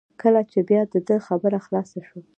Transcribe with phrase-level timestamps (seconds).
[0.21, 2.23] کله چې بیا د ده خبره خلاصه شول.